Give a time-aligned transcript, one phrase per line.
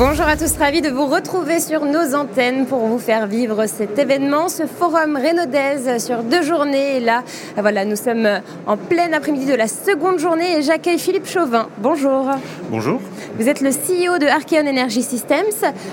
[0.00, 3.98] Bonjour à tous, ravi de vous retrouver sur nos antennes pour vous faire vivre cet
[3.98, 6.96] événement, ce forum Rénaudaise sur deux journées.
[6.96, 7.22] Et là,
[7.58, 8.26] voilà, nous sommes
[8.66, 11.68] en plein après-midi de la seconde journée et j'accueille Philippe Chauvin.
[11.76, 12.30] Bonjour.
[12.70, 12.98] Bonjour.
[13.38, 15.44] Vous êtes le CEO de Archeon Energy Systems.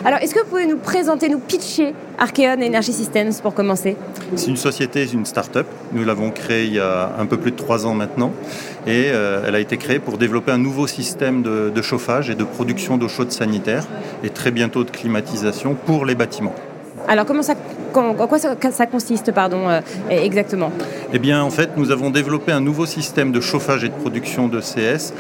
[0.06, 3.96] Alors, est-ce que vous pouvez nous présenter, nous pitcher Archeon Energy Systems pour commencer
[4.36, 5.68] C'est une société, une start-up.
[5.94, 8.32] Nous l'avons créée il y a un peu plus de trois ans maintenant.
[8.88, 12.36] Et euh, elle a été créée pour développer un nouveau système de, de chauffage et
[12.36, 13.86] de production d'eau chaude sanitaire
[14.24, 16.56] et très bientôt de climatisation pour les bâtiments.
[17.08, 17.54] Alors, comment ça,
[17.94, 20.72] en quoi ça, ça consiste pardon, euh, exactement?
[21.14, 24.48] Eh bien, en fait, nous avons développé un nouveau système de chauffage et de production
[24.48, 25.14] de CS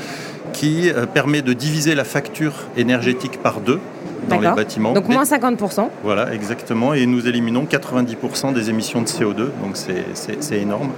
[0.51, 3.79] qui euh, permet de diviser la facture énergétique par deux
[4.27, 4.93] dans les bâtiments.
[4.93, 5.89] Donc moins 50%.
[6.03, 6.93] Voilà, exactement.
[6.93, 10.89] Et nous éliminons 90% des émissions de CO2, donc c'est énorme.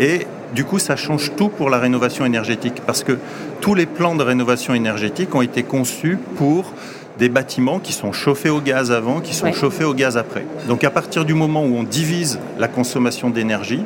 [0.00, 3.18] Et du coup, ça change tout pour la rénovation énergétique, parce que
[3.60, 6.72] tous les plans de rénovation énergétique ont été conçus pour
[7.18, 9.52] des bâtiments qui sont chauffés au gaz avant, qui sont Ouais.
[9.52, 10.44] chauffés au gaz après.
[10.68, 13.82] Donc à partir du moment où on divise la consommation d'énergie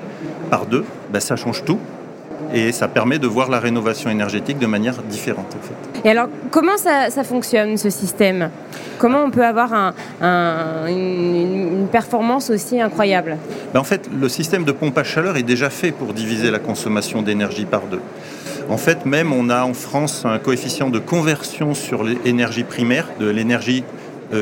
[0.51, 1.79] par deux, ben, ça change tout.
[2.55, 5.57] Et ça permet de voir la rénovation énergétique de manière différente.
[5.59, 6.01] En fait.
[6.07, 8.51] Et alors, comment ça, ça fonctionne ce système?
[8.99, 13.37] Comment on peut avoir un- un- une, une performance aussi incroyable?
[13.73, 16.59] Ben, en fait, le système de pompe à chaleur est déjà fait pour diviser la
[16.59, 18.01] consommation d'énergie par deux.
[18.69, 23.29] En fait, même on a en France un coefficient de conversion sur l'énergie primaire, de
[23.29, 23.83] l'énergie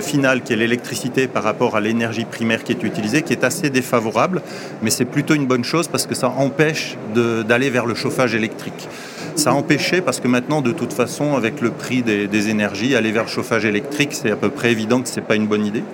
[0.01, 3.71] finale qui est l'électricité par rapport à l'énergie primaire qui est utilisée, qui est assez
[3.71, 4.43] défavorable,
[4.83, 8.89] mais c'est plutôt une bonne chose parce que ça empêche d'aller vers le chauffage électrique.
[9.37, 12.95] Ça a empêché parce que maintenant, de toute façon, avec le prix des, des énergies,
[12.95, 15.47] aller vers le chauffage électrique, c'est à peu près évident que ce n'est pas une
[15.47, 15.85] bonne idée.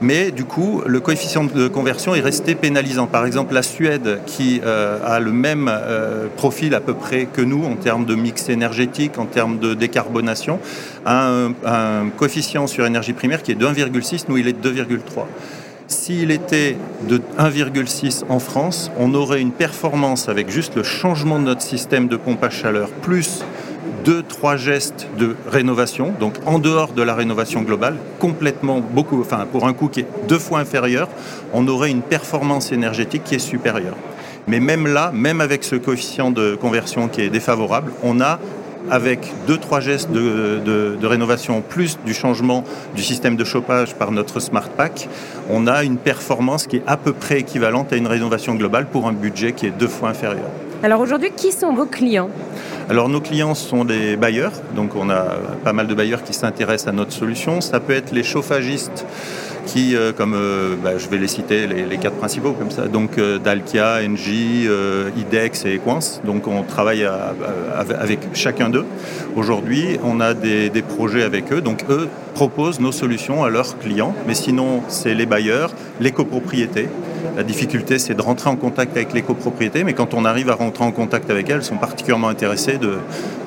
[0.00, 3.06] Mais du coup, le coefficient de conversion est resté pénalisant.
[3.06, 7.40] Par exemple, la Suède, qui euh, a le même euh, profil à peu près que
[7.40, 10.58] nous en termes de mix énergétique, en termes de décarbonation,
[11.04, 14.70] a un, un coefficient sur énergie primaire qui est de 1,6, nous il est de
[14.70, 14.98] 2,3.
[15.86, 16.76] S'il était
[17.08, 22.08] de 1,6 en France, on aurait une performance avec juste le changement de notre système
[22.08, 23.44] de pompe à chaleur, plus
[24.04, 29.46] deux, trois gestes de rénovation, donc en dehors de la rénovation globale, complètement beaucoup, enfin
[29.50, 31.08] pour un coût qui est deux fois inférieur,
[31.52, 33.96] on aurait une performance énergétique qui est supérieure.
[34.46, 38.38] Mais même là, même avec ce coefficient de conversion qui est défavorable, on a
[38.90, 42.64] avec deux, trois gestes de, rénovation, plus du changement
[42.94, 45.08] du système de chauffage par notre Smart Pack,
[45.48, 49.06] on a une performance qui est à peu près équivalente à une rénovation globale pour
[49.06, 50.50] un budget qui est deux fois inférieur.
[50.82, 52.28] Alors aujourd'hui, qui sont vos clients?
[52.90, 55.24] Alors nos clients sont des bailleurs, donc on a
[55.64, 57.62] pas mal de bailleurs qui s'intéressent à notre solution.
[57.62, 59.06] Ça peut être les chauffagistes
[59.66, 63.16] qui, euh, comme euh, bah, je vais les citer, les, quatre principaux comme ça, donc
[63.16, 64.68] euh, Dalkia, Engie,
[65.16, 66.20] IDEX et Equance.
[66.26, 67.08] Donc on travaille
[67.98, 68.84] avec chacun d'eux.
[69.34, 74.14] Aujourd'hui, on a des projets avec eux, donc eux proposent nos solutions à leurs clients,
[74.26, 76.88] mais sinon c'est les bailleurs, les copropriétés.
[77.36, 80.54] La difficulté, c'est de rentrer en contact avec les copropriétés, mais quand on arrive à
[80.54, 82.98] rentrer en contact avec elles, elles sont particulièrement intéressées de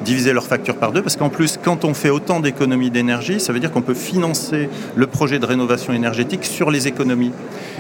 [0.03, 3.53] diviser leur facture par deux, parce qu'en plus, quand on fait autant d'économies d'énergie, ça
[3.53, 7.31] veut dire qu'on peut financer le projet de rénovation énergétique sur les économies.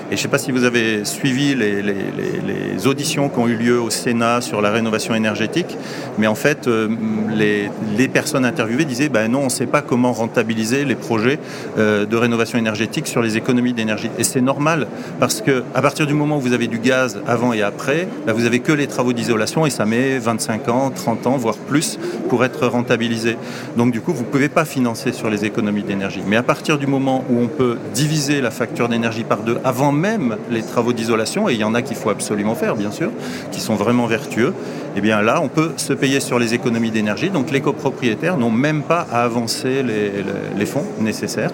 [0.09, 3.81] Et je ne sais pas si vous avez suivi les, auditions qui ont eu lieu
[3.81, 5.77] au Sénat sur la rénovation énergétique,
[6.17, 6.87] mais en fait, euh,
[7.35, 11.39] les, personnes interviewées disaient ben non, on ne sait pas comment rentabiliser les projets
[11.77, 14.09] euh, de rénovation énergétique sur les économies d'énergie.
[14.17, 14.87] Et c'est normal,
[15.19, 18.31] parce que à partir du moment où vous avez du gaz avant et après, ben
[18.31, 21.99] vous avez que les travaux d'isolation et ça met 25 ans, 30 ans, voire plus
[22.29, 23.37] pour être rentabilisé.
[23.75, 26.21] Donc du coup, vous ne pouvez pas financer sur les économies d'énergie.
[26.25, 29.91] Mais à partir du moment où on peut diviser la facture d'énergie par deux avant
[29.97, 33.09] même les travaux d'isolation, et il y en a qu'il faut absolument faire, bien sûr,
[33.51, 34.53] qui sont vraiment vertueux,
[34.95, 37.29] et bien là, on peut se payer sur les économies d'énergie.
[37.29, 41.51] Donc les copropriétaires n'ont même pas à avancer les, fonds nécessaires.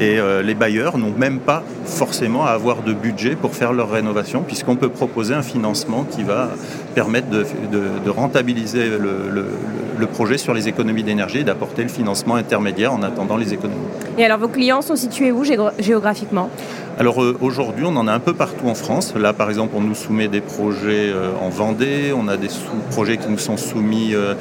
[0.00, 3.90] Et euh, les bailleurs n'ont même pas forcément à avoir de budget pour faire leur
[3.90, 6.50] rénovation, puisqu'on peut proposer un financement qui va
[6.94, 12.94] permettre de, rentabiliser le, le- projet sur les économies d'énergie et d'apporter le financement intermédiaire
[12.94, 13.76] en attendant les économies.
[14.16, 16.48] Et alors vos clients sont situés où géo- géographiquement?
[16.98, 19.14] Alors euh, aujourd'hui, on en a un peu partout en France.
[19.14, 22.48] Là, par exemple, on nous soumet des projets euh, en Vendée, on a des
[22.90, 24.34] projets qui nous sont soumis euh,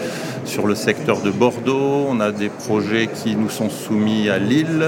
[0.43, 4.83] sur le secteur de Bordeaux, on a des projets qui nous sont soumis à Lille.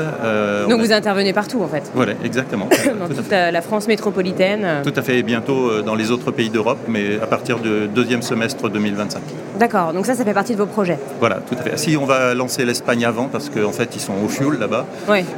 [0.68, 2.68] Donc vous intervenez partout en fait Voilà, exactement.
[3.00, 6.80] dans toute la France métropolitaine Tout à fait, et bientôt dans les autres pays d'Europe,
[6.88, 9.22] mais à partir du deuxième semestre 2025.
[9.60, 11.78] D'accord, donc ça, ça fait partie de vos projets Voilà, tout à fait.
[11.78, 14.86] Si on va lancer l'Espagne avant, parce qu'en fait, ils sont au fuel là-bas,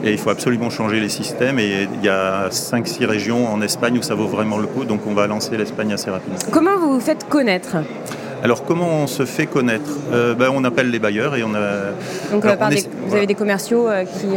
[0.04, 3.98] et il faut absolument changer les systèmes, et il y a 5-6 régions en Espagne
[3.98, 6.40] où ça vaut vraiment le coup, donc on va lancer l'Espagne assez rapidement.
[6.52, 7.78] Comment vous vous faites connaître?
[8.44, 9.90] Alors comment on se fait connaître?
[10.12, 11.92] Euh, ben, On appelle les bailleurs et on a...
[12.32, 12.56] Donc euh,
[13.08, 14.28] vous avez des commerciaux euh, qui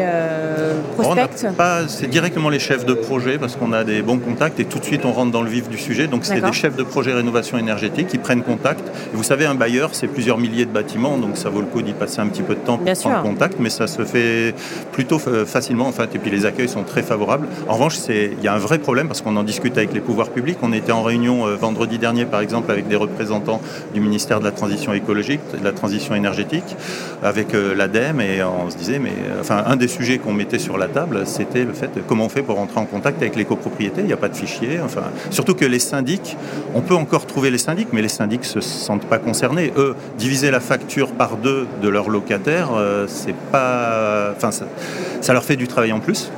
[0.97, 1.47] prospectent?
[1.89, 4.85] C'est directement les chefs de projet parce qu'on a des bons contacts et tout de
[4.85, 6.06] suite on rentre dans le vif du sujet.
[6.06, 8.87] Donc c'est des chefs de projet rénovation énergétique qui prennent contact.
[9.12, 11.83] Et vous savez, un bailleur, c'est plusieurs milliers de bâtiments, donc ça vaut le coup
[11.83, 14.55] d'y passer un petit peu de temps pour prendre contact, mais ça se fait
[14.93, 16.15] plutôt facilement en fait.
[16.15, 17.47] Et puis les accueils sont très favorables.
[17.69, 20.29] En revanche, il y a un vrai problème parce qu'on en discute avec les pouvoirs
[20.29, 20.59] publics.
[20.62, 23.61] On était en réunion vendredi dernier par exemple avec des représentants
[23.94, 26.76] du ministère de la Transition écologique, de la transition énergétique,
[27.23, 30.58] avec euh, l'ADEME, et on se disait, mais euh, enfin, un des sujets qu'on mettait
[30.58, 33.37] sur la table, c'était le fait de comment on fait pour rentrer en contact avec
[33.37, 34.00] les copropriétés.
[34.00, 34.81] Il n'y a pas de fichier.
[34.85, 36.37] Enfin, surtout que les syndics,
[36.75, 39.73] on peut encore trouver les syndics, mais les syndics ne se sentent pas concernés.
[39.76, 45.44] Eux, diviser la facture par deux de leurs locataires, euh, c'est pas, enfin, ça leur
[45.44, 46.31] fait du travail en plus.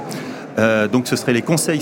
[0.59, 1.81] Euh, donc ce serait les conseils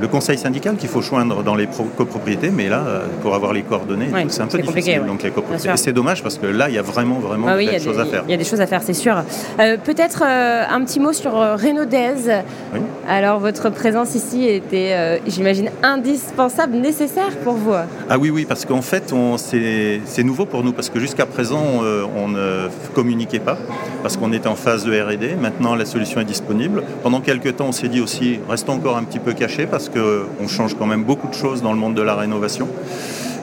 [0.00, 1.66] le conseil syndical qu'il faut joindre dans les
[1.96, 5.02] copropriétés, mais là, euh, pour avoir les coordonnées, c'est un peu difficile.
[5.06, 7.78] Donc les copropriétés, c'est dommage parce que là, il y a vraiment, vraiment ah des
[7.78, 8.24] choses à faire.
[8.28, 9.16] Il y a des choses à faire, c'est sûr.
[9.60, 12.42] Euh, peut-être un petit mot sur Renaudez.
[12.74, 12.80] Oui.
[13.08, 17.72] Alors votre présence ici était, j'imagine, indispensable, nécessaire pour vous.
[18.08, 21.80] Ah oui, oui, parce qu'en fait, c'est nouveau pour nous parce que jusqu'à présent,
[22.16, 23.58] on ne communiquait pas
[24.02, 25.36] parce qu'on était en phase de R&D.
[25.40, 26.82] Maintenant, la solution est disponible.
[27.02, 30.48] Pendant quelques temps on s'est dit aussi, restons encore un petit peu cachés parce qu'on
[30.48, 32.68] change quand même beaucoup de choses dans le monde de la rénovation.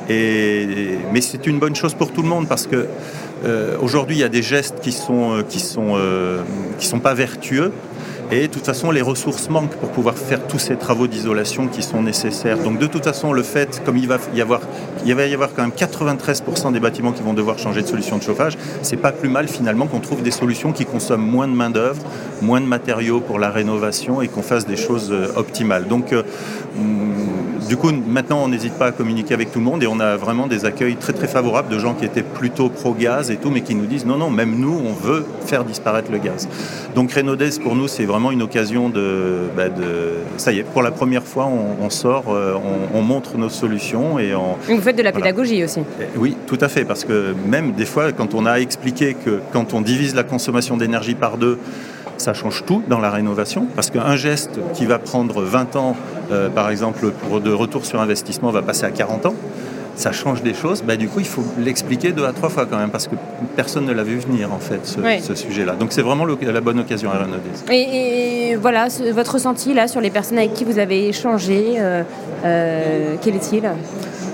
[0.09, 2.87] mais c'est une bonne chose pour tout le monde parce que
[3.43, 3.77] euh,
[4.09, 5.43] il y a des gestes qui sont euh,
[5.77, 6.43] euh,
[6.79, 7.71] sont pas vertueux
[8.31, 11.83] et de toute façon, les ressources manquent pour pouvoir faire tous ces travaux d'isolation qui
[11.83, 12.57] sont nécessaires.
[12.57, 14.61] Donc de toute façon, le fait, comme il va y avoir,
[15.05, 18.23] il va y quand même 93% des bâtiments qui vont devoir changer de solution de
[18.23, 21.69] chauffage, c'est pas plus mal finalement qu'on trouve des solutions qui consomment moins de main
[21.69, 22.01] d'œuvre,
[22.41, 25.87] moins de matériaux pour la rénovation et qu'on fasse des choses euh, optimales.
[25.87, 26.23] Donc euh,
[27.71, 30.17] du coup, maintenant, on n'hésite pas à communiquer avec tout le monde et on a
[30.17, 33.61] vraiment des accueils très très favorables de gens qui étaient plutôt pro-gaz et tout, mais
[33.61, 36.49] qui nous disent non, non, même nous, on veut faire disparaître le gaz.
[36.95, 40.81] Donc Renaudez, pour nous, c'est vraiment une occasion de, bah, de, Ça y est, pour
[40.81, 42.57] la première fois, on, sort, euh,
[42.93, 44.19] on, montre nos solutions.
[44.19, 45.79] Et on, Vous faites de la pédagogie aussi
[46.17, 49.73] Oui, tout à fait, parce que même des fois, quand on a expliqué que quand
[49.73, 51.57] on divise la consommation d'énergie par deux,
[52.21, 55.95] ça change tout dans la rénovation, parce qu'un geste qui va prendre 20 ans,
[56.31, 59.35] euh, par exemple, pour de retour sur investissement, va passer à 40 ans
[59.95, 62.77] ça change des choses, bah, du coup, il faut l'expliquer deux à trois fois quand
[62.77, 63.15] même, parce que
[63.55, 65.73] personne ne l'a vu venir, en fait, ce, sujet-là.
[65.73, 67.49] Donc, c'est vraiment la bonne occasion à Renaudez.
[67.71, 72.03] Et, voilà, votre ressenti, là, sur les personnes avec qui vous avez échangé, euh,
[72.45, 73.63] euh, quel est-il?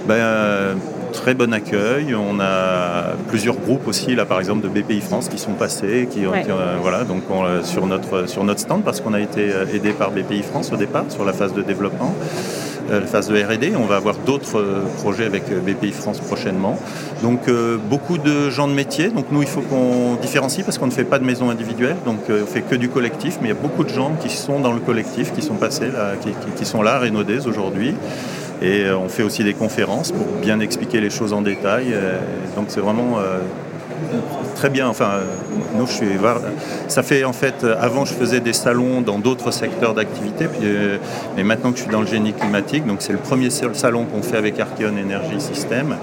[0.08, 0.78] Ben,
[1.18, 2.16] très bon accueil.
[2.16, 6.26] On a plusieurs groupes aussi, là par exemple de BPI France, qui sont passés, qui,
[6.26, 7.24] ont, euh, voilà, donc
[7.64, 11.06] sur, notre, sur notre stand, parce qu'on a été aidé par BPI France au départ,
[11.10, 12.14] sur la phase de développement.
[12.90, 13.74] Euh, la phase de R&D.
[13.78, 16.80] On va avoir d'autres euh, projets avec euh, BPI France prochainement.
[17.22, 17.50] Donc
[17.90, 19.10] beaucoup de gens de métier.
[19.10, 21.96] Donc nous, il faut qu'on différencie parce qu'on ne fait pas de maison individuelle.
[22.06, 23.40] Donc on fait que du collectif.
[23.42, 25.88] Mais il y a beaucoup de gens qui sont dans le collectif, qui sont passés
[25.92, 26.14] là,
[26.56, 27.96] qui, sont là, à aujourd'hui.
[28.62, 31.94] Et on fait aussi des conférences pour bien expliquer les choses en détail.
[32.56, 33.18] Donc c'est vraiment
[34.56, 34.88] très bien.
[34.88, 35.20] Enfin,
[35.76, 36.08] nous, je suis.
[36.88, 37.66] Ça fait en fait.
[37.80, 40.98] Avant, je faisais des salons dans d'autres secteurs d'activité, euh,
[41.36, 44.22] mais maintenant que je suis dans le génie climatique, donc c'est le premier salon qu'on
[44.22, 45.98] fait avec Archeon Energy System,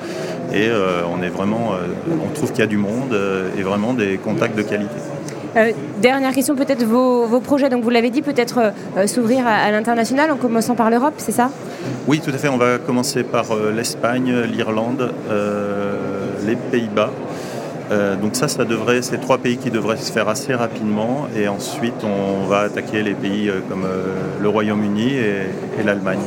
[0.53, 1.73] et euh, on est vraiment.
[1.73, 3.17] Euh, on trouve qu'il y a du monde
[3.59, 4.95] et vraiment des contacts de qualité.
[6.01, 7.69] dernière question, peut-être vos, projets.
[7.69, 8.73] Donc vous l'avez dit, peut-être
[9.07, 11.51] s'ouvrir à, l'international en commençant par l'Europe, c'est ça?
[12.07, 12.49] Oui, tout à fait.
[12.49, 15.13] On va commencer par l'Espagne, l'Irlande,
[16.47, 17.11] les Pays-Bas.
[17.91, 21.49] Euh, donc ça, ça devrait, c'est trois pays qui devraient se faire assez rapidement, et
[21.49, 26.21] ensuite on va attaquer les pays euh, comme euh, le Royaume-Uni et, l'Allemagne.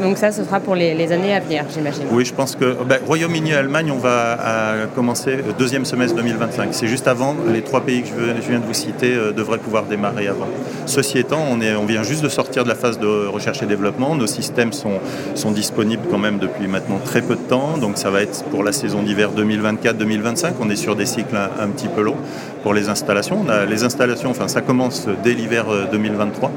[0.00, 2.04] Donc ça, ce sera pour les, années à venir, j'imagine.
[2.10, 6.68] Oui, je pense que ben, Royaume-Uni et Allemagne, on va commencer le deuxième semestre 2025.
[6.72, 9.84] C'est juste avant, les trois pays que je, viens de vous citer euh, devraient pouvoir
[9.84, 10.48] démarrer avant.
[10.86, 13.66] Ceci étant, on, est, on vient juste de sortir de la phase de recherche et
[13.66, 14.14] développement.
[14.14, 14.98] Nos systèmes sont,
[15.34, 17.78] sont disponibles quand même depuis maintenant très peu de temps.
[17.78, 20.52] Donc ça va être pour la saison d'hiver 2024-2025.
[20.60, 22.16] On est sur des cycles un, petit peu longs
[22.62, 23.44] pour les installations.
[23.68, 26.50] les installations, enfin ça commence dès l'hiver 2023.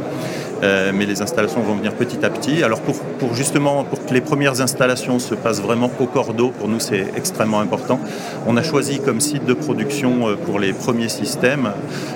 [0.64, 2.64] Euh, mais les installations vont venir petit à petit.
[2.64, 6.80] Alors pour, justement, pour que les premières installations se passent vraiment au cordeau, pour nous
[6.80, 8.00] c'est extrêmement important,
[8.48, 11.72] on a choisi comme site de production pour les premiers systèmes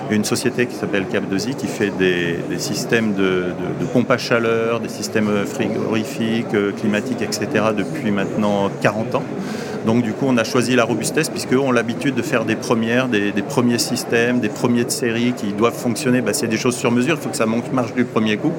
[0.10, 3.46] une société qui s'appelle Cap2i qui fait des, systèmes de,
[3.80, 7.48] de, pompe à chaleur, des systèmes frigorifiques, climatiques, etc.
[7.76, 9.24] depuis maintenant 40 ans.
[9.86, 13.10] Donc du coup, on a choisi la robustesse puisqu'eux ont l'habitude de faire des premières,
[13.10, 16.22] des, premiers systèmes, des premiers de série qui doivent fonctionner.
[16.22, 18.52] Bah, c'est des choses sur mesure, il faut que ça marche du premier coup.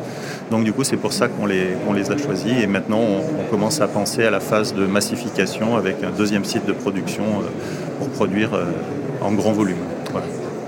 [0.51, 2.53] Donc du coup, c'est pour ça qu'on les, les, a choisis.
[2.63, 6.67] Et maintenant, on, commence à penser à la phase de massification avec un deuxième site
[6.67, 7.49] de production euh,
[7.99, 8.65] pour produire euh,
[9.21, 9.77] en grand volume.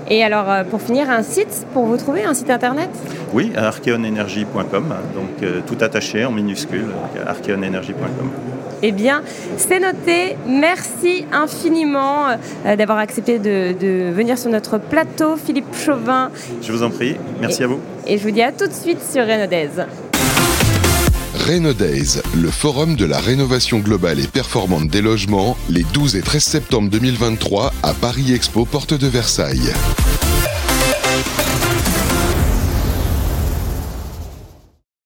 [0.09, 2.89] Et alors, euh, pour finir, un site pour vous trouver, un site internet?
[3.33, 6.85] Oui, archeonenergy.com, donc tout attaché en minuscule,
[7.25, 8.56] archeonenergy.com.
[8.83, 9.23] Eh bien,
[9.57, 10.37] c'est noté.
[10.47, 12.27] Merci infiniment
[12.65, 16.29] euh, d'avoir accepté de, venir sur notre plateau, Philippe Chauvin.
[16.61, 17.15] Je vous en prie.
[17.41, 17.79] Merci à vous.
[18.05, 19.69] Et je vous dis à tout de suite sur Renaudez.
[21.47, 22.03] Renaudez,
[22.35, 26.89] le forum de la rénovation globale et performante des logements, les 12 et 13 septembre
[26.89, 29.73] 2023 à Paris Expo, porte de Versailles.